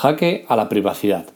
Jaque 0.00 0.44
a 0.46 0.54
la 0.54 0.68
privacidad. 0.68 1.26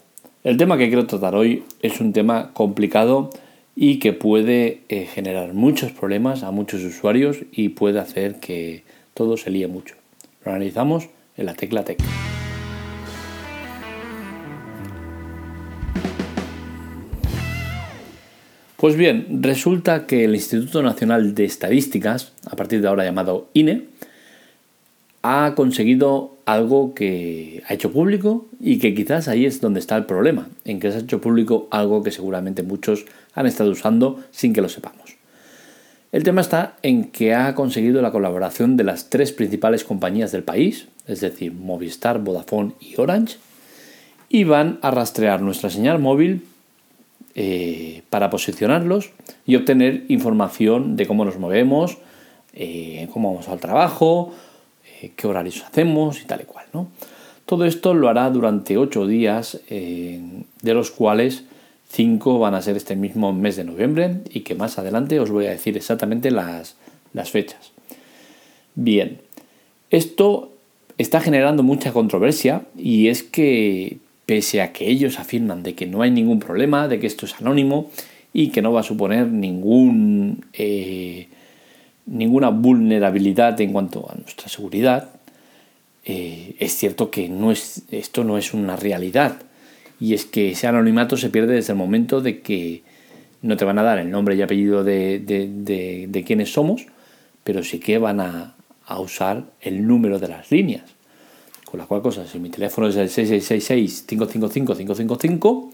El 0.45 0.55
tema 0.55 0.77
que 0.77 0.87
quiero 0.87 1.05
tratar 1.05 1.35
hoy 1.35 1.65
es 1.81 1.99
un 1.99 2.13
tema 2.13 2.51
complicado 2.53 3.29
y 3.75 3.99
que 3.99 4.13
puede 4.13 4.83
eh, 4.87 5.05
generar 5.05 5.53
muchos 5.53 5.91
problemas 5.91 6.43
a 6.43 6.51
muchos 6.51 6.81
usuarios 6.81 7.39
y 7.51 7.69
puede 7.69 7.99
hacer 7.99 8.39
que 8.39 8.85
todo 9.13 9.35
se 9.35 9.49
líe 9.49 9.67
mucho. 9.67 9.95
Lo 10.45 10.51
analizamos 10.51 11.09
en 11.35 11.45
la 11.45 11.55
tecla 11.55 11.83
Tech. 11.83 11.97
Pues 18.77 18.95
bien, 18.95 19.41
resulta 19.41 20.07
que 20.07 20.23
el 20.23 20.35
Instituto 20.35 20.81
Nacional 20.81 21.35
de 21.35 21.43
Estadísticas, 21.43 22.31
a 22.49 22.55
partir 22.55 22.79
de 22.81 22.87
ahora 22.87 23.03
llamado 23.03 23.49
INE, 23.53 23.87
ha 25.23 25.53
conseguido 25.55 26.37
algo 26.45 26.93
que 26.93 27.63
ha 27.67 27.73
hecho 27.73 27.91
público 27.91 28.45
y 28.59 28.77
que 28.77 28.93
quizás 28.93 29.29
ahí 29.29 29.45
es 29.45 29.61
donde 29.61 29.79
está 29.79 29.95
el 29.95 30.05
problema, 30.05 30.49
en 30.65 30.79
que 30.79 30.91
se 30.91 30.97
ha 30.97 31.01
hecho 31.01 31.21
público 31.21 31.67
algo 31.71 32.03
que 32.03 32.11
seguramente 32.11 32.61
muchos 32.61 33.05
han 33.33 33.47
estado 33.47 33.71
usando 33.71 34.19
sin 34.31 34.53
que 34.53 34.61
lo 34.61 34.69
sepamos. 34.69 35.15
El 36.11 36.23
tema 36.23 36.41
está 36.41 36.75
en 36.83 37.05
que 37.05 37.33
ha 37.33 37.55
conseguido 37.55 38.01
la 38.01 38.11
colaboración 38.11 38.77
de 38.77 38.83
las 38.83 39.09
tres 39.09 39.31
principales 39.31 39.83
compañías 39.83 40.31
del 40.31 40.43
país, 40.43 40.87
es 41.07 41.21
decir, 41.21 41.53
Movistar, 41.53 42.19
Vodafone 42.19 42.73
y 42.79 42.99
Orange, 42.99 43.37
y 44.29 44.43
van 44.43 44.77
a 44.81 44.91
rastrear 44.91 45.41
nuestra 45.41 45.69
señal 45.69 45.99
móvil 45.99 46.45
eh, 47.33 48.03
para 48.09 48.29
posicionarlos 48.29 49.11
y 49.47 49.55
obtener 49.55 50.03
información 50.09 50.97
de 50.97 51.07
cómo 51.07 51.25
nos 51.25 51.39
movemos, 51.39 51.97
eh, 52.53 53.07
cómo 53.11 53.31
vamos 53.31 53.47
al 53.47 53.59
trabajo, 53.59 54.33
qué 55.09 55.27
horarios 55.27 55.63
hacemos 55.63 56.21
y 56.21 56.25
tal 56.25 56.41
y 56.41 56.45
cual. 56.45 56.65
¿no? 56.73 56.87
Todo 57.45 57.65
esto 57.65 57.93
lo 57.93 58.09
hará 58.09 58.29
durante 58.29 58.77
ocho 58.77 59.05
días, 59.05 59.59
de 59.69 60.73
los 60.73 60.91
cuales 60.91 61.43
cinco 61.89 62.39
van 62.39 62.55
a 62.55 62.61
ser 62.61 62.75
este 62.75 62.95
mismo 62.95 63.33
mes 63.33 63.55
de 63.55 63.63
noviembre 63.63 64.21
y 64.31 64.41
que 64.41 64.55
más 64.55 64.79
adelante 64.79 65.19
os 65.19 65.29
voy 65.29 65.45
a 65.45 65.51
decir 65.51 65.77
exactamente 65.77 66.31
las, 66.31 66.75
las 67.13 67.29
fechas. 67.29 67.71
Bien, 68.75 69.19
esto 69.91 70.51
está 70.97 71.21
generando 71.21 71.61
mucha 71.61 71.93
controversia 71.93 72.63
y 72.75 73.07
es 73.07 73.21
que 73.21 73.97
pese 74.25 74.61
a 74.61 74.73
que 74.73 74.89
ellos 74.89 75.19
afirman 75.19 75.63
de 75.63 75.75
que 75.75 75.85
no 75.85 76.01
hay 76.01 76.11
ningún 76.11 76.39
problema, 76.39 76.87
de 76.87 76.99
que 76.99 77.07
esto 77.07 77.25
es 77.25 77.35
anónimo 77.39 77.91
y 78.33 78.49
que 78.49 78.61
no 78.61 78.73
va 78.73 78.79
a 78.79 78.83
suponer 78.83 79.27
ningún, 79.27 80.45
eh, 80.53 81.27
ninguna 82.05 82.49
vulnerabilidad 82.49 83.59
en 83.61 83.71
cuanto 83.71 84.09
a 84.09 84.15
nuestra 84.15 84.49
seguridad, 84.49 85.09
eh, 86.05 86.55
es 86.59 86.75
cierto 86.75 87.09
que 87.09 87.29
no 87.29 87.51
es, 87.51 87.83
esto 87.91 88.23
no 88.23 88.37
es 88.37 88.53
una 88.53 88.75
realidad. 88.75 89.37
Y 89.99 90.13
es 90.13 90.25
que 90.25 90.51
ese 90.51 90.67
anonimato 90.67 91.17
se 91.17 91.29
pierde 91.29 91.55
desde 91.55 91.73
el 91.73 91.77
momento 91.77 92.21
de 92.21 92.41
que 92.41 92.83
no 93.41 93.57
te 93.57 93.65
van 93.65 93.79
a 93.79 93.83
dar 93.83 93.99
el 93.99 94.09
nombre 94.09 94.35
y 94.35 94.41
apellido 94.41 94.83
de, 94.83 95.19
de, 95.19 96.07
de, 96.07 96.23
quienes 96.23 96.51
somos, 96.51 96.87
pero 97.43 97.63
sí 97.63 97.79
que 97.79 97.97
van 97.97 98.19
a, 98.19 98.55
a 98.85 98.99
usar 98.99 99.45
el 99.61 99.87
número 99.87 100.19
de 100.19 100.27
las 100.27 100.51
líneas. 100.51 100.83
Con 101.65 101.79
la 101.79 101.85
cual 101.85 102.01
cosa, 102.01 102.27
si 102.27 102.39
mi 102.39 102.49
teléfono 102.49 102.87
es 102.87 102.95
el 102.95 103.09
6666-555-555, 103.09 105.69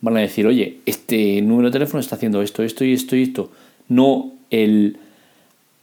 van 0.00 0.16
a 0.16 0.20
decir, 0.20 0.46
oye, 0.46 0.78
este 0.86 1.40
número 1.42 1.68
de 1.68 1.72
teléfono 1.72 2.00
está 2.00 2.16
haciendo 2.16 2.42
esto, 2.42 2.62
esto 2.62 2.84
y 2.84 2.92
esto 2.92 3.16
y 3.16 3.22
esto. 3.22 3.50
No 3.88 4.32
el 4.50 4.98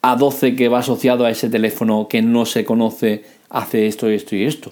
A12 0.01 0.55
que 0.55 0.69
va 0.69 0.79
asociado 0.79 1.25
a 1.25 1.31
ese 1.31 1.49
teléfono 1.49 2.07
que 2.07 2.21
no 2.21 2.45
se 2.45 2.65
conoce 2.65 3.23
hace 3.49 3.87
esto 3.87 4.09
esto 4.09 4.35
y 4.35 4.43
esto. 4.43 4.71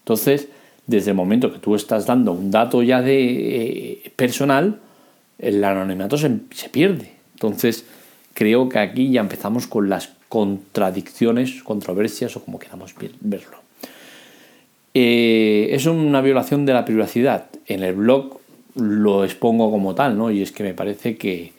Entonces, 0.00 0.48
desde 0.86 1.10
el 1.10 1.16
momento 1.16 1.52
que 1.52 1.58
tú 1.58 1.74
estás 1.74 2.06
dando 2.06 2.32
un 2.32 2.50
dato 2.50 2.82
ya 2.82 3.02
de 3.02 4.02
eh, 4.04 4.12
personal, 4.16 4.80
el 5.38 5.62
anonimato 5.64 6.16
se, 6.16 6.30
se 6.52 6.68
pierde. 6.68 7.12
Entonces, 7.34 7.84
creo 8.34 8.68
que 8.68 8.78
aquí 8.78 9.10
ya 9.10 9.20
empezamos 9.20 9.66
con 9.66 9.88
las 9.88 10.10
contradicciones, 10.28 11.62
controversias 11.62 12.36
o 12.36 12.44
como 12.44 12.58
queramos 12.58 12.94
verlo. 13.20 13.58
Eh, 14.94 15.68
es 15.72 15.86
una 15.86 16.20
violación 16.20 16.66
de 16.66 16.72
la 16.72 16.84
privacidad. 16.84 17.46
En 17.66 17.82
el 17.82 17.94
blog 17.94 18.38
lo 18.74 19.24
expongo 19.24 19.70
como 19.70 19.94
tal, 19.94 20.16
¿no? 20.16 20.30
Y 20.30 20.42
es 20.42 20.52
que 20.52 20.62
me 20.62 20.74
parece 20.74 21.16
que 21.16 21.52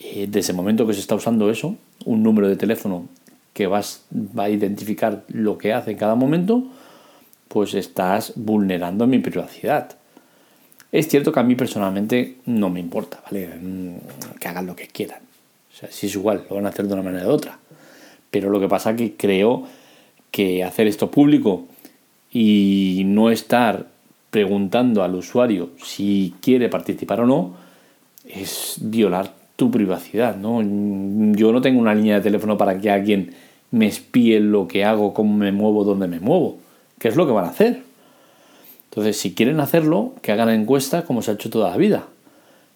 eh, 0.00 0.26
desde 0.28 0.52
el 0.52 0.56
momento 0.56 0.86
que 0.86 0.94
se 0.94 1.00
está 1.00 1.14
usando 1.14 1.50
eso, 1.50 1.76
un 2.04 2.22
número 2.22 2.48
de 2.48 2.56
teléfono 2.56 3.08
que 3.52 3.66
vas, 3.66 4.04
va 4.10 4.44
a 4.44 4.50
identificar 4.50 5.24
lo 5.28 5.58
que 5.58 5.72
hace 5.72 5.92
en 5.92 5.98
cada 5.98 6.14
momento, 6.14 6.64
pues 7.48 7.74
estás 7.74 8.32
vulnerando 8.36 9.06
mi 9.06 9.18
privacidad. 9.18 9.96
Es 10.90 11.08
cierto 11.08 11.32
que 11.32 11.40
a 11.40 11.42
mí 11.42 11.54
personalmente 11.54 12.36
no 12.46 12.70
me 12.70 12.80
importa, 12.80 13.22
¿vale? 13.24 13.48
Mm, 13.60 14.38
que 14.38 14.48
hagan 14.48 14.66
lo 14.66 14.76
que 14.76 14.88
quieran. 14.88 15.20
O 15.72 15.76
sea, 15.76 15.90
si 15.90 16.06
es 16.06 16.14
igual, 16.14 16.44
lo 16.48 16.56
van 16.56 16.66
a 16.66 16.70
hacer 16.70 16.86
de 16.86 16.94
una 16.94 17.02
manera 17.02 17.26
u 17.26 17.30
otra. 17.30 17.58
Pero 18.30 18.50
lo 18.50 18.60
que 18.60 18.68
pasa 18.68 18.90
es 18.90 18.96
que 18.96 19.14
creo 19.16 19.66
que 20.30 20.64
hacer 20.64 20.86
esto 20.86 21.10
público 21.10 21.66
y 22.30 23.02
no 23.04 23.30
estar 23.30 23.86
preguntando 24.30 25.02
al 25.02 25.14
usuario 25.14 25.70
si 25.82 26.34
quiere 26.40 26.70
participar 26.70 27.20
o 27.20 27.26
no 27.26 27.54
es 28.24 28.76
violar 28.80 29.34
tu 29.62 29.70
privacidad, 29.70 30.34
¿no? 30.34 30.60
Yo 31.36 31.52
no 31.52 31.60
tengo 31.60 31.80
una 31.80 31.94
línea 31.94 32.16
de 32.16 32.20
teléfono 32.20 32.58
para 32.58 32.80
que 32.80 32.90
alguien 32.90 33.32
me 33.70 33.86
espíe 33.86 34.40
lo 34.40 34.66
que 34.66 34.84
hago, 34.84 35.14
cómo 35.14 35.36
me 35.36 35.52
muevo, 35.52 35.84
dónde 35.84 36.08
me 36.08 36.18
muevo. 36.18 36.58
¿Qué 36.98 37.06
es 37.06 37.14
lo 37.14 37.26
que 37.26 37.32
van 37.32 37.44
a 37.44 37.50
hacer? 37.50 37.82
Entonces, 38.90 39.18
si 39.18 39.34
quieren 39.34 39.60
hacerlo, 39.60 40.14
que 40.20 40.32
hagan 40.32 40.48
encuesta 40.48 41.04
como 41.04 41.22
se 41.22 41.30
ha 41.30 41.34
hecho 41.34 41.48
toda 41.48 41.70
la 41.70 41.76
vida. 41.76 42.08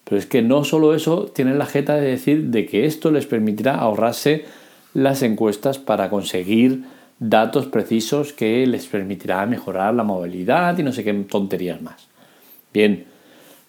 Pero 0.04 0.16
es 0.16 0.26
que 0.26 0.42
no 0.42 0.62
solo 0.62 0.94
eso, 0.94 1.24
tienen 1.24 1.58
la 1.58 1.66
jeta 1.66 1.96
de 1.96 2.06
decir 2.06 2.50
de 2.50 2.66
que 2.66 2.86
esto 2.86 3.10
les 3.10 3.26
permitirá 3.26 3.74
ahorrarse 3.74 4.44
las 4.94 5.22
encuestas 5.22 5.80
para 5.80 6.08
conseguir 6.08 6.84
datos 7.18 7.66
precisos 7.66 8.32
que 8.32 8.64
les 8.68 8.86
permitirá 8.86 9.44
mejorar 9.46 9.92
la 9.92 10.04
movilidad 10.04 10.78
y 10.78 10.84
no 10.84 10.92
sé 10.92 11.02
qué 11.02 11.12
tonterías 11.14 11.82
más. 11.82 12.06
Bien, 12.72 13.06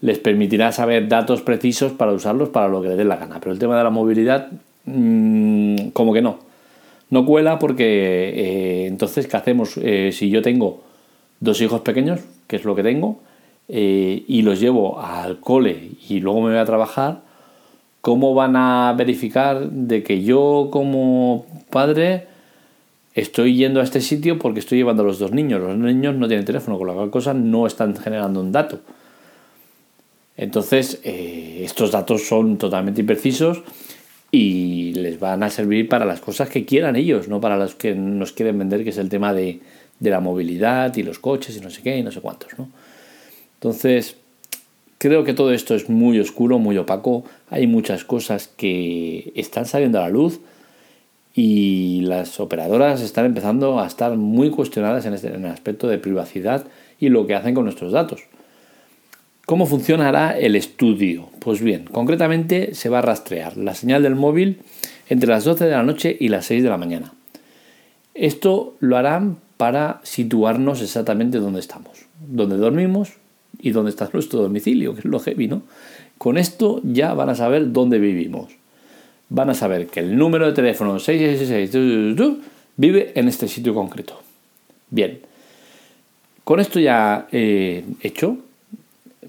les 0.02 0.19
permitirá 0.19 0.72
saber 0.72 1.08
datos 1.08 1.41
precisos 1.41 1.91
para 1.91 2.12
usarlos 2.13 2.50
para 2.50 2.68
lo 2.68 2.81
que 2.81 2.90
les 2.90 2.97
dé 2.97 3.03
la 3.03 3.18
gana. 3.18 3.40
Pero 3.40 3.52
el 3.52 3.59
tema 3.59 3.78
de 3.78 3.84
la 3.84 3.90
movilidad, 3.90 4.50
mm, 4.85 5.90
como 5.94 6.13
que 6.13 6.22
no. 6.22 6.40
No 7.09 7.25
cuela 7.25 7.58
porque 7.58 7.84
eh, 7.85 8.88
entonces, 8.88 9.28
¿qué 9.28 9.38
hacemos? 9.38 9.78
Eh, 9.78 10.12
si 10.12 10.30
yo 10.30 10.41
tengo 10.41 10.81
dos 11.40 11.62
hijos 11.62 11.81
pequeños, 11.81 12.19
que 12.47 12.58
es 12.58 12.66
lo 12.66 12.75
que 12.75 12.84
tengo, 12.84 13.19
eh, 13.69 14.24
y 14.28 14.41
los 14.41 14.59
llevo 14.59 15.00
al 15.00 15.40
cole 15.40 15.91
y 16.08 16.19
luego 16.19 16.41
me 16.41 16.50
voy 16.50 16.59
a 16.59 16.66
trabajar, 16.66 17.22
¿cómo 18.02 18.34
van 18.34 18.56
a 18.56 18.94
verificar 18.97 19.69
de 19.69 20.03
que 20.03 20.24
yo 20.24 20.69
como 20.72 21.46
padre 21.69 22.28
estoy 23.18 23.56
yendo 23.56 23.79
a 23.79 23.84
este 23.84 24.00
sitio 24.00 24.38
porque 24.38 24.59
estoy 24.59 24.78
llevando 24.78 25.02
a 25.02 25.06
los 25.08 25.18
dos 25.18 25.31
niños. 25.31 25.59
Los 25.59 25.75
niños 25.78 26.16
no 26.16 26.28
tienen 26.28 26.46
teléfono, 26.46 26.78
con 26.78 26.88
la 26.88 26.94
cual 26.94 27.09
cosa 27.09 27.34
no 27.34 27.66
están 27.66 27.96
generando 27.96 28.40
un 28.40 28.52
dato. 28.52 28.79
Entonces, 30.37 30.99
eh, 31.03 31.61
estos 31.63 31.91
datos 31.91 32.27
son 32.27 32.57
totalmente 32.57 33.01
imprecisos 33.01 33.63
y 34.31 34.93
les 34.93 35.19
van 35.19 35.41
a 35.43 35.49
servir 35.49 35.89
para 35.89 36.05
las 36.05 36.19
cosas 36.19 36.49
que 36.49 36.65
quieran 36.65 36.95
ellos, 36.95 37.27
no 37.27 37.41
para 37.41 37.57
las 37.57 37.75
que 37.75 37.95
nos 37.95 38.33
quieren 38.33 38.59
vender, 38.59 38.83
que 38.83 38.91
es 38.91 38.97
el 38.97 39.09
tema 39.09 39.33
de, 39.33 39.59
la 39.99 40.19
movilidad 40.19 40.95
y 40.95 41.01
los 41.01 41.17
coches 41.17 41.57
y 41.57 41.59
no 41.59 41.71
sé 41.71 41.81
qué 41.81 41.97
y 41.97 42.03
no 42.03 42.11
sé 42.11 42.21
cuántos. 42.21 42.57
¿no? 42.57 42.69
Entonces, 43.55 44.17
creo 44.99 45.23
que 45.23 45.33
todo 45.33 45.51
esto 45.51 45.73
es 45.73 45.89
muy 45.89 46.19
oscuro, 46.19 46.59
muy 46.59 46.77
opaco. 46.77 47.23
Hay 47.49 47.65
muchas 47.65 48.03
cosas 48.03 48.47
que 48.47 49.31
están 49.35 49.65
saliendo 49.65 49.97
a 49.97 50.01
la 50.01 50.09
luz 50.09 50.39
y 51.33 52.01
las 52.01 52.40
operadoras 52.40 53.01
están 53.01 53.25
empezando 53.25 53.79
a 53.79 53.87
estar 53.87 54.16
muy 54.17 54.51
cuestionadas 54.51 55.05
este, 55.05 55.28
en, 55.28 55.45
el 55.45 55.51
aspecto 55.51 55.87
de 55.87 55.97
privacidad 55.97 56.66
y 56.99 57.09
lo 57.09 57.25
que 57.25 57.35
hacen 57.35 57.55
con 57.55 57.63
nuestros 57.63 57.91
datos. 57.91 58.22
¿Cómo 59.47 59.66
funcionará 59.66 60.38
el 60.38 60.55
estudio? 60.55 61.29
Pues 61.40 61.61
bien, 61.61 61.85
concretamente 61.85 62.76
se 62.76 62.90
va 62.90 62.99
a 62.99 63.02
rastrear 63.02 63.58
la 63.58 63.73
señal 63.73 64.03
del 64.03 64.14
móvil 64.14 64.59
entre 65.09 65.29
las 65.29 65.44
12 65.44 65.66
de 65.66 65.72
la 65.72 65.82
noche 65.82 66.16
y 66.20 66.28
las 66.28 66.46
6 66.46 66.61
de 66.61 66.70
la 66.70 66.78
mañana. 66.78 67.14
Esto 68.14 68.76
lo 68.79 68.97
harán 68.97 69.38
para 69.58 70.02
situarnos 70.03 70.84
exactamente 70.84 71.40
donde 71.40 71.61
estamos, 71.61 72.05
donde 72.20 72.58
dormimos 72.58 73.14
y 73.59 73.72
dónde 73.72 73.90
está 73.90 74.08
nuestro 74.14 74.41
domicilio, 74.41 74.94
que 74.94 74.99
es 74.99 75.05
lo 75.05 75.20
heavy, 75.20 75.47
¿no? 75.47 75.64
Con 76.20 76.38
esto 76.38 76.82
ya 76.84 77.16
van 77.16 77.29
a 77.29 77.35
saber 77.35 77.72
dónde 77.72 77.97
vivimos 77.97 78.58
van 79.29 79.50
a 79.50 79.53
saber 79.53 79.88
que 79.88 80.00
el 80.00 80.17
número 80.17 80.47
de 80.47 80.53
teléfono 80.53 81.00
666 81.00 82.38
vive 82.78 83.11
en 83.16 83.28
este 83.28 83.47
sitio 83.47 83.73
concreto. 83.73 84.22
Bien, 84.90 85.20
con 86.43 86.59
esto 86.59 86.79
ya 86.79 87.28
eh, 87.32 87.84
hecho, 88.02 88.38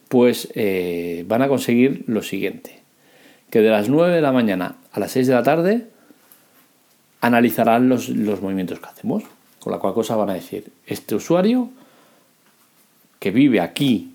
pues 0.08 0.48
eh, 0.54 1.24
van 1.28 1.42
a 1.42 1.48
conseguir 1.48 2.04
lo 2.06 2.22
siguiente, 2.22 2.80
que 3.50 3.60
de 3.60 3.70
las 3.70 3.88
9 3.88 4.14
de 4.14 4.20
la 4.20 4.32
mañana 4.32 4.76
a 4.92 5.00
las 5.00 5.12
6 5.12 5.26
de 5.26 5.34
la 5.34 5.42
tarde 5.42 5.86
analizarán 7.20 7.88
los, 7.88 8.08
los 8.08 8.40
movimientos 8.40 8.80
que 8.80 8.86
hacemos, 8.86 9.24
con 9.60 9.72
la 9.72 9.78
cual 9.78 9.94
cosa 9.94 10.16
van 10.16 10.30
a 10.30 10.34
decir, 10.34 10.72
este 10.86 11.14
usuario 11.14 11.70
que 13.18 13.30
vive 13.30 13.60
aquí 13.60 14.14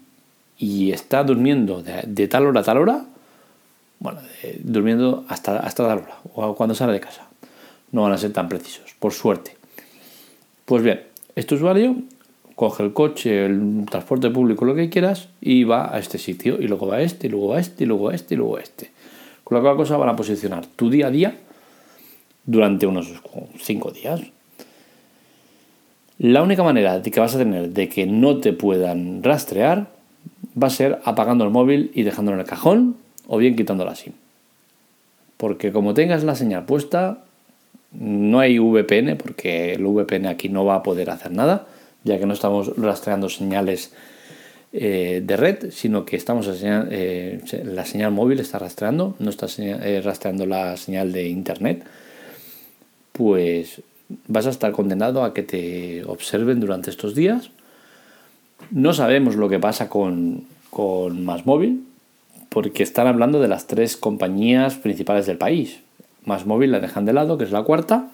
y 0.58 0.92
está 0.92 1.24
durmiendo 1.24 1.84
de, 1.84 2.28
tal 2.28 2.46
hora 2.46 2.62
a 2.62 2.64
tal 2.64 2.78
hora, 2.78 3.06
bueno, 4.00 4.22
durmiendo 4.60 5.26
hasta, 5.28 5.58
hasta 5.58 5.88
tal 5.88 6.00
hora, 6.00 6.18
o 6.34 6.56
cuando 6.56 6.76
sale 6.76 6.94
de 6.94 7.00
casa. 7.00 7.28
No 7.92 8.04
van 8.04 8.14
a 8.14 8.18
ser 8.18 8.34
tan 8.34 8.50
precisos, 8.50 8.96
por 8.98 9.14
suerte. 9.14 9.56
Pues 10.66 10.84
bien, 10.84 11.04
este 11.36 11.56
usuario 11.56 11.98
coge 12.56 12.84
el 12.84 12.94
coche, 12.94 13.46
el 13.46 13.86
transporte 13.90 14.30
público, 14.30 14.66
lo 14.66 14.76
que 14.76 14.90
quieras, 14.90 15.30
y 15.42 15.64
va 15.64 15.94
a 15.94 16.00
este 16.00 16.18
sitio, 16.18 16.62
y 16.62 16.68
luego 16.68 16.88
va 16.88 16.98
a 16.98 17.02
este, 17.02 17.28
y 17.28 17.30
luego 17.30 17.54
a 17.54 17.60
este, 17.60 17.84
y 17.84 17.88
luego 17.88 18.10
a 18.10 18.16
este, 18.16 18.34
y 18.36 18.38
luego 18.38 18.58
a 18.58 18.62
este. 18.62 18.92
Con 19.44 19.58
la 19.58 19.62
cual 19.62 19.76
cosa 19.76 19.98
van 19.98 20.10
a 20.10 20.16
posicionar 20.16 20.66
tu 20.66 20.90
día 20.90 21.08
a 21.08 21.12
día 21.12 21.36
durante 22.46 22.86
unos 22.86 23.12
5 23.58 23.92
días. 23.92 24.22
La 26.20 26.44
única 26.44 26.64
manera 26.64 27.00
de 27.00 27.12
que 27.12 27.20
vas 27.20 27.36
a 27.36 27.40
tener 27.40 27.70
de 27.70 27.90
que 27.90 28.06
no 28.06 28.38
te 28.38 28.54
puedan 28.54 29.24
rastrear 29.24 29.88
va 30.62 30.68
a 30.68 30.70
ser 30.70 31.00
apagando 31.04 31.44
el 31.44 31.50
móvil 31.50 31.92
y 31.94 32.04
dejándolo 32.04 32.38
en 32.38 32.42
el 32.42 32.48
cajón 32.48 32.98
o 33.28 33.38
bien 33.38 33.56
quitando 33.56 33.84
la 33.84 33.96
SIM. 33.96 34.14
Porque 35.38 35.72
como 35.72 35.94
tengas 35.94 36.24
la 36.24 36.36
señal 36.36 36.66
puesta, 36.66 37.24
no 37.92 38.40
hay 38.40 38.60
VPN 38.60 39.18
porque 39.18 39.74
el 39.74 39.86
VPN 39.86 40.28
aquí 40.28 40.50
no 40.50 40.66
va 40.66 40.76
a 40.76 40.84
poder 40.84 41.10
hacer 41.10 41.32
nada, 41.32 41.68
ya 42.04 42.18
que 42.20 42.26
no 42.26 42.34
estamos 42.34 42.76
rastreando 42.78 43.30
señales 43.30 43.94
eh, 44.72 45.22
de 45.24 45.38
red, 45.38 45.72
sino 45.72 46.06
que 46.06 46.16
estamos 46.16 46.48
eh, 46.64 47.42
la 47.64 47.86
señal 47.86 48.12
móvil 48.12 48.40
está 48.40 48.60
rastreando, 48.60 49.16
no 49.20 49.30
está 49.30 49.48
eh, 49.58 50.02
rastreando 50.04 50.46
la 50.46 50.78
señal 50.78 51.12
de 51.12 51.28
internet, 51.28 51.84
pues 53.12 53.82
vas 54.28 54.48
a 54.48 54.50
estar 54.50 54.72
condenado 54.72 55.24
a 55.24 55.34
que 55.34 55.44
te 55.44 56.04
observen 56.06 56.60
durante 56.60 56.90
estos 56.90 57.16
días 57.16 57.52
no 58.72 58.94
sabemos 58.94 59.36
lo 59.36 59.50
que 59.50 59.60
pasa 59.60 59.90
con, 59.90 60.46
con 60.70 61.24
Más 61.24 61.46
Móvil, 61.46 61.86
porque 62.50 62.84
están 62.84 63.08
hablando 63.08 63.40
de 63.40 63.48
las 63.48 63.68
tres 63.68 63.98
compañías 63.98 64.76
principales 64.76 65.26
del 65.26 65.38
país. 65.38 65.80
Más 66.26 66.46
Móvil 66.46 66.72
la 66.72 66.80
dejan 66.80 67.06
de 67.06 67.14
lado, 67.14 67.38
que 67.38 67.44
es 67.44 67.52
la 67.52 67.64
cuarta, 67.64 68.10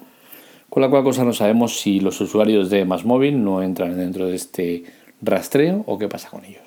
la 0.80 0.90
cual 0.90 1.04
cosa 1.04 1.24
no 1.24 1.34
sabemos 1.34 1.80
si 1.80 2.00
los 2.00 2.20
usuarios 2.22 2.70
de 2.70 2.86
Más 2.86 3.06
Móvil 3.06 3.44
no 3.44 3.62
entran 3.64 3.98
dentro 3.98 4.28
de 4.28 4.36
este 4.36 4.84
rastreo 5.22 5.84
o 5.88 5.98
qué 5.98 6.08
pasa 6.08 6.30
con 6.30 6.46
ellos. 6.46 6.62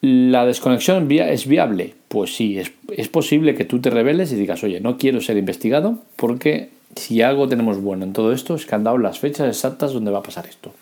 ¿La 0.00 0.44
desconexión 0.44 1.10
es 1.10 1.46
viable? 1.46 1.94
Pues 2.08 2.36
sí, 2.36 2.58
es, 2.58 2.72
es, 2.90 3.08
posible 3.08 3.54
que 3.54 3.64
tú 3.64 3.80
te 3.80 3.88
rebeles 3.88 4.30
y 4.32 4.36
digas, 4.36 4.62
oye, 4.62 4.80
no 4.80 4.98
quiero 4.98 5.20
ser 5.22 5.38
investigado 5.38 5.98
porque 6.16 6.68
si 6.96 7.22
algo 7.22 7.48
tenemos 7.48 7.80
bueno 7.80 8.04
en 8.04 8.12
todo 8.12 8.32
esto 8.32 8.54
es 8.54 8.66
que 8.66 8.74
han 8.74 8.84
dado 8.84 8.98
las 8.98 9.18
fechas 9.18 9.48
exactas 9.48 9.92
donde 9.92 10.10
va 10.10 10.18
a 10.18 10.22
pasar 10.22 10.46
esto. 10.46 10.72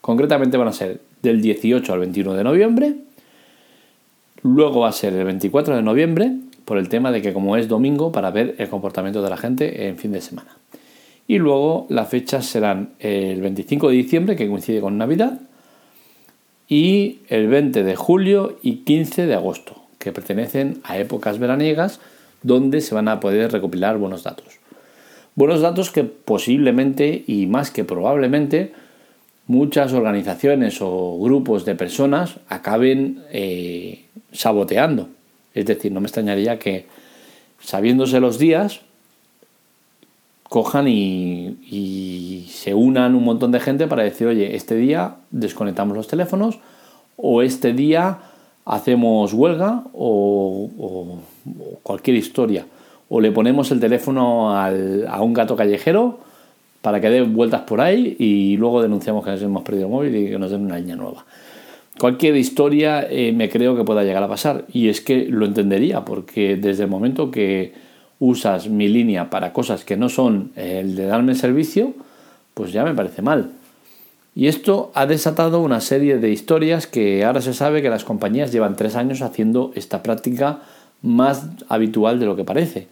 Concretamente 0.00 0.56
van 0.56 0.68
a 0.68 0.72
ser 0.72 1.00
del 1.22 1.42
18 1.42 1.92
al 1.92 1.98
21 1.98 2.34
de 2.34 2.44
noviembre. 2.44 2.94
Luego 4.42 4.80
va 4.80 4.88
a 4.88 4.92
ser 4.92 5.12
el 5.14 5.24
24 5.24 5.76
de 5.76 5.82
noviembre, 5.82 6.32
por 6.70 6.78
el 6.78 6.88
tema 6.88 7.10
de 7.10 7.20
que 7.20 7.32
como 7.32 7.56
es 7.56 7.66
domingo, 7.66 8.12
para 8.12 8.30
ver 8.30 8.54
el 8.58 8.68
comportamiento 8.68 9.22
de 9.22 9.28
la 9.28 9.36
gente 9.36 9.88
en 9.88 9.98
fin 9.98 10.12
de 10.12 10.20
semana. 10.20 10.56
Y 11.26 11.38
luego 11.38 11.88
las 11.88 12.08
fechas 12.08 12.46
serán 12.46 12.90
el 13.00 13.40
25 13.40 13.88
de 13.88 13.96
diciembre, 13.96 14.36
que 14.36 14.46
coincide 14.46 14.80
con 14.80 14.96
Navidad, 14.96 15.40
y 16.68 17.22
el 17.26 17.48
20 17.48 17.82
de 17.82 17.96
julio 17.96 18.56
y 18.62 18.84
15 18.84 19.26
de 19.26 19.34
agosto, 19.34 19.82
que 19.98 20.12
pertenecen 20.12 20.80
a 20.84 20.96
épocas 20.96 21.40
veraniegas 21.40 21.98
donde 22.44 22.82
se 22.82 22.94
van 22.94 23.08
a 23.08 23.18
poder 23.18 23.50
recopilar 23.50 23.98
buenos 23.98 24.22
datos. 24.22 24.60
Buenos 25.34 25.62
datos 25.62 25.90
que 25.90 26.04
posiblemente 26.04 27.24
y 27.26 27.48
más 27.48 27.72
que 27.72 27.82
probablemente 27.82 28.74
muchas 29.48 29.92
organizaciones 29.92 30.78
o 30.80 31.18
grupos 31.18 31.64
de 31.64 31.74
personas 31.74 32.36
acaben 32.48 33.24
eh, 33.32 34.04
saboteando. 34.30 35.08
Es 35.54 35.66
decir, 35.66 35.92
no 35.92 36.00
me 36.00 36.06
extrañaría 36.06 36.58
que 36.58 36.86
sabiéndose 37.60 38.20
los 38.20 38.38
días, 38.38 38.80
cojan 40.48 40.88
y, 40.88 42.46
se 42.50 42.74
unan 42.74 43.14
un 43.14 43.24
montón 43.24 43.52
de 43.52 43.60
gente 43.60 43.86
para 43.86 44.02
decir, 44.02 44.26
oye, 44.26 44.56
este 44.56 44.74
día 44.74 45.16
desconectamos 45.30 45.96
los 45.96 46.08
teléfonos 46.08 46.58
o 47.16 47.42
este 47.42 47.72
día 47.72 48.18
hacemos 48.66 49.32
huelga 49.32 49.84
o, 49.94 51.18
cualquier 51.82 52.16
historia. 52.16 52.66
O 53.08 53.20
le 53.20 53.32
ponemos 53.32 53.70
el 53.70 53.80
teléfono 53.80 54.56
a 54.56 55.22
un 55.22 55.32
gato 55.32 55.56
callejero 55.56 56.18
para 56.82 57.00
que 57.00 57.10
dé 57.10 57.22
vueltas 57.22 57.62
por 57.62 57.80
ahí 57.80 58.16
y 58.18 58.56
luego 58.56 58.82
denunciamos 58.82 59.24
que 59.24 59.30
nos 59.30 59.42
hemos 59.42 59.62
perdido 59.62 59.86
el 59.86 59.92
móvil 59.92 60.16
y 60.16 60.30
que 60.30 60.38
nos 60.38 60.50
den 60.50 60.64
una 60.64 60.78
línea 60.78 60.96
nueva. 60.96 61.24
Cualquier 61.98 62.36
historia 62.36 63.06
eh, 63.08 63.32
me 63.32 63.50
creo 63.50 63.76
que 63.76 63.84
pueda 63.84 64.04
llegar 64.04 64.22
a 64.22 64.28
pasar 64.28 64.64
y 64.72 64.88
es 64.88 65.00
que 65.00 65.26
lo 65.26 65.44
entendería 65.44 66.04
porque 66.04 66.56
desde 66.56 66.84
el 66.84 66.90
momento 66.90 67.30
que 67.30 67.74
usas 68.18 68.68
mi 68.68 68.88
línea 68.88 69.28
para 69.28 69.52
cosas 69.52 69.84
que 69.84 69.96
no 69.96 70.08
son 70.08 70.52
el 70.56 70.96
de 70.96 71.06
darme 71.06 71.34
servicio, 71.34 71.94
pues 72.54 72.72
ya 72.72 72.84
me 72.84 72.94
parece 72.94 73.22
mal. 73.22 73.50
Y 74.34 74.46
esto 74.46 74.92
ha 74.94 75.06
desatado 75.06 75.60
una 75.60 75.80
serie 75.80 76.18
de 76.18 76.30
historias 76.30 76.86
que 76.86 77.24
ahora 77.24 77.42
se 77.42 77.52
sabe 77.52 77.82
que 77.82 77.90
las 77.90 78.04
compañías 78.04 78.52
llevan 78.52 78.76
tres 78.76 78.94
años 78.96 79.20
haciendo 79.22 79.72
esta 79.74 80.02
práctica 80.02 80.60
más 81.02 81.46
habitual 81.68 82.20
de 82.20 82.26
lo 82.26 82.36
que 82.36 82.44
parece 82.44 82.86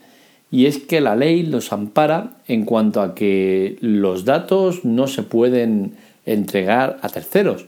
y 0.51 0.67
es 0.67 0.79
que 0.79 1.01
la 1.01 1.17
ley 1.17 1.43
los 1.43 1.73
ampara 1.73 2.33
en 2.47 2.65
cuanto 2.65 3.03
a 3.03 3.15
que 3.15 3.77
los 3.81 4.25
datos 4.25 4.85
no 4.85 5.06
se 5.06 5.23
pueden 5.23 5.94
entregar 6.25 6.99
a 7.03 7.09
terceros, 7.09 7.67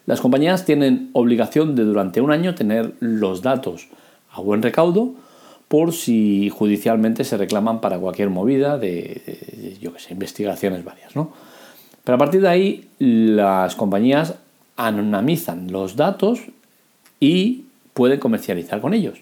Las 0.06 0.20
compañías 0.20 0.64
tienen 0.64 1.10
obligación 1.12 1.74
de 1.74 1.82
durante 1.84 2.20
un 2.20 2.30
año 2.30 2.54
tener 2.54 2.92
los 3.00 3.42
datos 3.42 3.88
a 4.30 4.40
buen 4.40 4.62
recaudo 4.62 5.14
por 5.68 5.92
si 5.92 6.50
judicialmente 6.50 7.24
se 7.24 7.36
reclaman 7.36 7.80
para 7.80 7.98
cualquier 7.98 8.30
movida 8.30 8.78
de, 8.78 9.76
yo 9.80 9.92
que 9.94 10.00
sé, 10.00 10.12
investigaciones 10.12 10.84
varias, 10.84 11.16
¿no? 11.16 11.32
Pero 12.04 12.16
a 12.16 12.18
partir 12.18 12.42
de 12.42 12.48
ahí 12.48 12.88
las 12.98 13.74
compañías 13.76 14.34
anonimizan 14.76 15.72
los 15.72 15.96
datos 15.96 16.40
y 17.18 17.64
pueden 17.94 18.20
comercializar 18.20 18.80
con 18.80 18.92
ellos. 18.92 19.20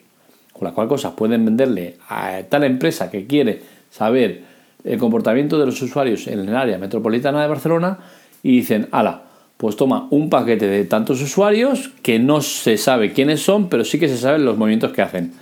Con 0.63 0.69
la 0.69 0.75
cual 0.77 0.87
cosa 0.87 1.17
pueden 1.17 1.45
venderle 1.45 1.97
a 2.09 2.41
tal 2.49 2.63
empresa 2.63 3.11
que 3.11 3.27
quiere 3.27 3.61
saber 3.91 4.45
el 4.85 4.97
comportamiento 4.97 5.59
de 5.59 5.67
los 5.67 5.83
usuarios 5.83 6.29
en 6.29 6.39
el 6.39 6.55
área 6.55 6.79
metropolitana 6.79 7.43
de 7.43 7.49
Barcelona 7.49 7.99
y 8.45 8.59
dicen, 8.59 8.87
ala, 8.93 9.25
pues 9.57 9.75
toma 9.75 10.07
un 10.11 10.31
paquete 10.31 10.69
de 10.69 10.85
tantos 10.85 11.21
usuarios 11.21 11.91
que 12.03 12.21
no 12.21 12.43
se 12.43 12.77
sabe 12.79 13.13
quiénes 13.13 13.43
son, 13.43 13.69
pero 13.69 13.85
sí 13.85 13.99
que 13.99 14.07
se 14.07 14.17
saben 14.17 14.45
los 14.45 14.57
movimientos 14.57 14.93
que 14.93 15.03
hacen. 15.03 15.33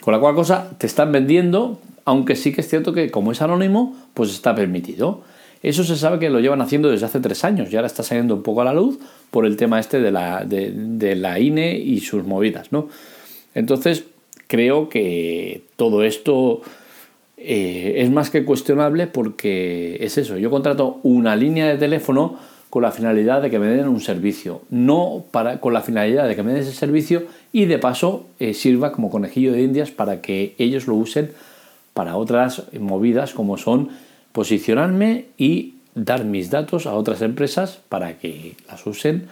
Con 0.00 0.10
la 0.10 0.18
cual 0.18 0.34
cosa 0.34 0.70
te 0.76 0.88
están 0.88 1.12
vendiendo, 1.12 1.78
aunque 2.04 2.34
sí 2.34 2.52
que 2.52 2.62
es 2.62 2.68
cierto 2.68 2.92
que 2.92 3.12
como 3.12 3.30
es 3.30 3.42
anónimo, 3.42 3.96
pues 4.12 4.30
está 4.30 4.56
permitido. 4.56 5.22
Eso 5.62 5.84
se 5.84 5.94
sabe 5.94 6.18
que 6.18 6.30
lo 6.30 6.40
llevan 6.40 6.60
haciendo 6.60 6.90
desde 6.90 7.06
hace 7.06 7.20
tres 7.20 7.44
años 7.44 7.72
y 7.72 7.76
ahora 7.76 7.86
está 7.86 8.02
saliendo 8.02 8.34
un 8.34 8.42
poco 8.42 8.62
a 8.62 8.64
la 8.64 8.74
luz 8.74 8.98
por 9.30 9.46
el 9.46 9.56
tema 9.56 9.78
este 9.78 10.00
de 10.00 10.10
la, 10.10 10.44
de, 10.44 11.14
la 11.14 11.38
INE 11.38 11.78
y 11.78 12.00
sus 12.00 12.24
movidas, 12.24 12.72
¿no? 12.72 12.88
Entonces, 13.54 14.06
creo 14.46 14.88
que 14.88 15.62
todo 15.76 16.02
esto 16.02 16.62
eh, 17.36 17.94
es 17.98 18.10
más 18.10 18.30
que 18.30 18.44
cuestionable 18.44 19.06
porque 19.06 19.98
es 20.00 20.18
eso, 20.18 20.36
yo 20.38 20.50
contrato 20.50 21.00
una 21.02 21.36
línea 21.36 21.66
de 21.66 21.76
teléfono 21.76 22.38
con 22.70 22.82
la 22.82 22.90
finalidad 22.90 23.40
de 23.40 23.50
que 23.50 23.58
me 23.58 23.68
den 23.68 23.86
un 23.86 24.00
servicio, 24.00 24.62
no 24.68 25.24
para, 25.30 25.60
con 25.60 25.72
la 25.72 25.80
finalidad 25.80 26.26
de 26.26 26.34
que 26.34 26.42
me 26.42 26.52
den 26.52 26.62
ese 26.62 26.72
servicio 26.72 27.22
y 27.52 27.66
de 27.66 27.78
paso 27.78 28.26
eh, 28.40 28.52
sirva 28.54 28.92
como 28.92 29.10
conejillo 29.10 29.52
de 29.52 29.62
indias 29.62 29.90
para 29.90 30.20
que 30.20 30.54
ellos 30.58 30.88
lo 30.88 30.94
usen 30.94 31.30
para 31.92 32.16
otras 32.16 32.64
movidas 32.80 33.32
como 33.32 33.58
son 33.58 33.90
posicionarme 34.32 35.26
y 35.38 35.74
dar 35.94 36.24
mis 36.24 36.50
datos 36.50 36.86
a 36.86 36.94
otras 36.94 37.22
empresas 37.22 37.78
para 37.88 38.18
que 38.18 38.56
las 38.66 38.84
usen 38.86 39.28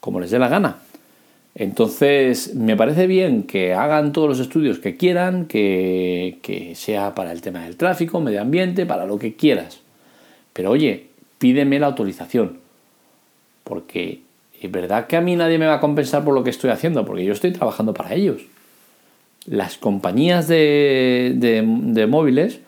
como 0.00 0.20
les 0.20 0.30
dé 0.30 0.38
la 0.38 0.48
gana. 0.48 0.78
Entonces, 1.58 2.54
me 2.54 2.76
parece 2.76 3.06
bien 3.06 3.44
que 3.44 3.72
hagan 3.72 4.12
todos 4.12 4.28
los 4.28 4.40
estudios 4.40 4.78
que 4.78 4.98
quieran, 4.98 5.46
que, 5.46 6.72
sea 6.76 7.14
para 7.14 7.32
el 7.32 7.40
tema 7.40 7.64
del 7.64 7.78
tráfico, 7.78 8.20
medio 8.20 8.42
ambiente, 8.42 8.84
para 8.84 9.06
lo 9.06 9.18
que 9.18 9.36
quieras. 9.36 9.80
Pero 10.52 10.70
oye, 10.70 11.06
pídeme 11.38 11.78
la 11.78 11.86
autorización. 11.86 12.58
Porque 13.64 14.20
es 14.60 14.70
verdad 14.70 15.06
que 15.06 15.16
a 15.16 15.22
mí 15.22 15.34
nadie 15.34 15.56
me 15.56 15.64
va 15.64 15.76
a 15.76 15.80
compensar 15.80 16.22
por 16.24 16.34
lo 16.34 16.44
que 16.44 16.50
estoy 16.50 16.68
haciendo, 16.68 17.06
porque 17.06 17.24
yo 17.24 17.32
estoy 17.32 17.52
trabajando 17.52 17.94
para 17.94 18.12
ellos. 18.12 18.42
Las 19.46 19.78
compañías 19.78 20.48
de, 20.48 22.06
móviles 22.06 22.60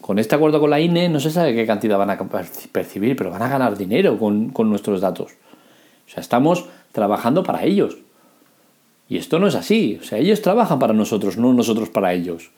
con 0.00 0.20
este 0.20 0.36
acuerdo 0.36 0.60
con 0.60 0.70
la 0.70 0.78
INE 0.78 1.08
no 1.08 1.18
se 1.18 1.32
sabe 1.32 1.56
qué 1.56 1.66
cantidad 1.66 1.98
van 1.98 2.10
a 2.10 2.18
percibir, 2.70 3.16
pero 3.16 3.30
van 3.30 3.42
a 3.42 3.48
ganar 3.48 3.76
dinero 3.76 4.16
con, 4.16 4.52
nuestros 4.70 5.00
datos. 5.00 5.32
O 6.06 6.10
sea, 6.10 6.20
estamos 6.20 6.66
trabajando 6.92 7.42
para 7.42 7.64
ellos. 7.64 7.96
Y 9.08 9.18
esto 9.18 9.38
no 9.38 9.46
es 9.46 9.54
así. 9.54 9.98
O 10.00 10.04
sea, 10.04 10.18
ellos 10.18 10.42
trabajan 10.42 10.78
para 10.78 10.94
nosotros, 10.94 11.36
no 11.36 11.52
nosotros 11.52 11.90
para 11.90 12.14
ellos. 12.14 12.50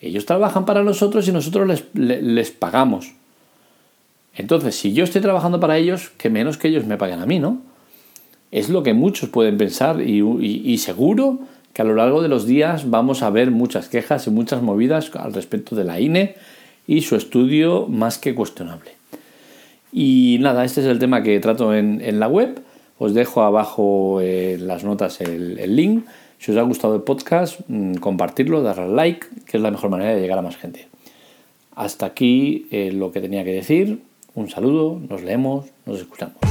Ellos 0.00 0.24
trabajan 0.24 0.64
para 0.64 0.82
nosotros 0.82 1.28
y 1.28 1.32
nosotros 1.32 1.68
les, 1.68 1.84
les, 2.22 2.50
pagamos. 2.50 3.12
Entonces, 4.34 4.74
si 4.74 4.92
yo 4.92 5.04
estoy 5.04 5.20
trabajando 5.20 5.60
para 5.60 5.76
ellos, 5.76 6.10
que 6.16 6.30
menos 6.30 6.56
que 6.56 6.68
ellos 6.68 6.86
me 6.86 6.96
paguen 6.96 7.20
a 7.20 7.26
mí, 7.26 7.38
¿no? 7.38 7.60
Es 8.50 8.70
lo 8.70 8.82
que 8.82 8.94
muchos 8.94 9.28
pueden 9.28 9.58
pensar 9.58 10.00
y, 10.00 10.22
y, 10.40 10.78
seguro 10.78 11.40
que 11.72 11.82
a 11.82 11.84
lo 11.84 11.94
largo 11.94 12.22
de 12.22 12.28
los 12.28 12.46
días 12.46 12.90
vamos 12.90 13.22
a 13.22 13.30
ver 13.30 13.50
muchas 13.50 13.88
quejas 13.88 14.26
y 14.26 14.30
muchas 14.30 14.62
movidas 14.62 15.14
al 15.14 15.34
respecto 15.34 15.76
de 15.76 15.84
la 15.84 16.00
INE 16.00 16.34
y 16.86 17.02
su 17.02 17.14
estudio 17.14 17.86
más 17.86 18.18
que 18.18 18.34
cuestionable. 18.34 18.92
Y 19.92 20.38
nada, 20.40 20.64
este 20.64 20.80
es 20.80 20.86
el 20.86 20.98
tema 20.98 21.22
que 21.22 21.38
trato 21.38 21.74
en, 21.74 22.00
en 22.00 22.18
la 22.18 22.26
web. 22.26 22.60
Os 23.00 23.14
dejo 23.14 23.40
abajo 23.40 24.20
en 24.20 24.66
las 24.66 24.84
notas 24.84 25.22
el, 25.22 25.74
link. 25.74 26.04
Si 26.36 26.52
os 26.52 26.58
ha 26.58 26.62
gustado 26.62 26.94
el 26.94 27.00
podcast, 27.00 27.60
mm, 27.66 27.94
compartirlo, 27.94 28.60
darle 28.60 28.82
al 28.82 28.94
like, 28.94 29.26
que 29.46 29.56
es 29.56 29.62
la 29.62 29.70
mejor 29.70 29.88
manera 29.88 30.14
de 30.14 30.20
llegar 30.20 30.38
a 30.38 30.42
más 30.42 30.58
gente. 30.58 30.86
Hasta 31.74 32.04
aquí 32.04 32.66
eh, 32.70 32.92
lo 32.92 33.10
que 33.10 33.22
tenía 33.22 33.42
que 33.42 33.52
decir. 33.52 34.02
Un 34.34 34.50
saludo, 34.50 35.00
nos 35.08 35.22
leemos, 35.22 35.64
nos 35.86 35.98
escuchamos. 35.98 36.49